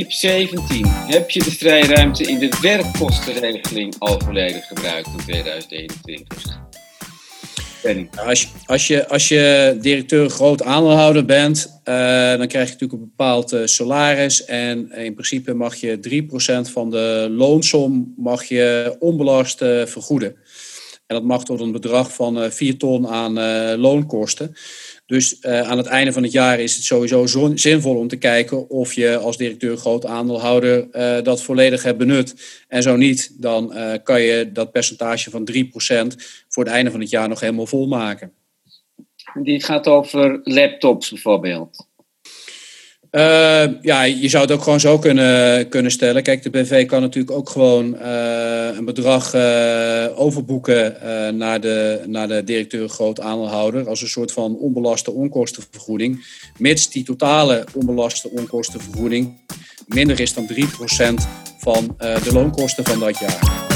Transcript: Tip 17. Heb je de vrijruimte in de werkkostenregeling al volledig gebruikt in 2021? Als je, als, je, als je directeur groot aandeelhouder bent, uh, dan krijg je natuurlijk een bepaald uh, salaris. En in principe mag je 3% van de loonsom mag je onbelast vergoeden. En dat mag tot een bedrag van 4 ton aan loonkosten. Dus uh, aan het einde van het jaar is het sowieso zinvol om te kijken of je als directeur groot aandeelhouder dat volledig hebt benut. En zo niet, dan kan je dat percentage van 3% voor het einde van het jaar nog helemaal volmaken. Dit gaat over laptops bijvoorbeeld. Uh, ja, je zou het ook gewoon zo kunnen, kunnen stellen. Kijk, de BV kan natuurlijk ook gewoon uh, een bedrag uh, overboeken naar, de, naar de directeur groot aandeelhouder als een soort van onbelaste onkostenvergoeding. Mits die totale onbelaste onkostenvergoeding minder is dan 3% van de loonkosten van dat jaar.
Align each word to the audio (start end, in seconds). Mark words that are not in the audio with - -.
Tip 0.00 0.12
17. 0.12 0.86
Heb 0.86 1.30
je 1.30 1.38
de 1.44 1.50
vrijruimte 1.50 2.24
in 2.24 2.38
de 2.38 2.58
werkkostenregeling 2.60 3.94
al 3.98 4.20
volledig 4.24 4.66
gebruikt 4.66 5.06
in 5.06 5.16
2021? 5.16 6.58
Als 8.26 8.42
je, 8.42 8.48
als, 8.66 8.86
je, 8.86 9.08
als 9.08 9.28
je 9.28 9.76
directeur 9.80 10.30
groot 10.30 10.62
aandeelhouder 10.62 11.24
bent, 11.24 11.80
uh, 11.84 11.94
dan 12.36 12.46
krijg 12.46 12.66
je 12.66 12.72
natuurlijk 12.72 12.92
een 12.92 13.12
bepaald 13.16 13.52
uh, 13.52 13.60
salaris. 13.64 14.44
En 14.44 14.92
in 14.92 15.14
principe 15.14 15.54
mag 15.54 15.74
je 15.74 16.22
3% 16.66 16.70
van 16.72 16.90
de 16.90 17.28
loonsom 17.30 18.14
mag 18.16 18.44
je 18.44 18.96
onbelast 18.98 19.58
vergoeden. 19.84 20.36
En 21.10 21.16
dat 21.16 21.24
mag 21.24 21.44
tot 21.44 21.60
een 21.60 21.72
bedrag 21.72 22.14
van 22.14 22.50
4 22.50 22.78
ton 22.78 23.08
aan 23.08 23.32
loonkosten. 23.76 24.54
Dus 25.06 25.36
uh, 25.42 25.60
aan 25.60 25.76
het 25.76 25.86
einde 25.86 26.12
van 26.12 26.22
het 26.22 26.32
jaar 26.32 26.60
is 26.60 26.74
het 26.74 26.84
sowieso 26.84 27.26
zinvol 27.54 27.96
om 27.96 28.08
te 28.08 28.16
kijken 28.16 28.68
of 28.68 28.92
je 28.92 29.16
als 29.16 29.36
directeur 29.36 29.76
groot 29.76 30.06
aandeelhouder 30.06 30.88
dat 31.22 31.42
volledig 31.42 31.82
hebt 31.82 31.98
benut. 31.98 32.62
En 32.68 32.82
zo 32.82 32.96
niet, 32.96 33.42
dan 33.42 33.74
kan 34.02 34.20
je 34.20 34.52
dat 34.52 34.72
percentage 34.72 35.30
van 35.30 35.48
3% 35.52 35.56
voor 36.48 36.64
het 36.64 36.72
einde 36.72 36.90
van 36.90 37.00
het 37.00 37.10
jaar 37.10 37.28
nog 37.28 37.40
helemaal 37.40 37.66
volmaken. 37.66 38.32
Dit 39.34 39.64
gaat 39.64 39.86
over 39.86 40.40
laptops 40.44 41.10
bijvoorbeeld. 41.10 41.88
Uh, 43.12 43.64
ja, 43.82 44.02
je 44.02 44.28
zou 44.28 44.42
het 44.42 44.52
ook 44.52 44.62
gewoon 44.62 44.80
zo 44.80 44.98
kunnen, 44.98 45.68
kunnen 45.68 45.90
stellen. 45.90 46.22
Kijk, 46.22 46.42
de 46.42 46.50
BV 46.50 46.86
kan 46.86 47.00
natuurlijk 47.00 47.36
ook 47.36 47.50
gewoon 47.50 47.96
uh, 48.02 48.76
een 48.76 48.84
bedrag 48.84 49.34
uh, 49.34 50.06
overboeken 50.14 50.96
naar, 51.36 51.60
de, 51.60 52.02
naar 52.06 52.28
de 52.28 52.44
directeur 52.44 52.88
groot 52.88 53.20
aandeelhouder 53.20 53.88
als 53.88 54.02
een 54.02 54.08
soort 54.08 54.32
van 54.32 54.56
onbelaste 54.56 55.12
onkostenvergoeding. 55.12 56.24
Mits 56.58 56.90
die 56.90 57.04
totale 57.04 57.64
onbelaste 57.74 58.30
onkostenvergoeding 58.30 59.38
minder 59.86 60.20
is 60.20 60.34
dan 60.34 60.48
3% 60.52 60.56
van 61.58 61.96
de 61.98 62.32
loonkosten 62.32 62.84
van 62.84 62.98
dat 62.98 63.18
jaar. 63.18 63.69